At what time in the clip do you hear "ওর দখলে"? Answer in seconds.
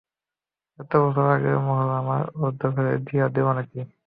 2.35-2.91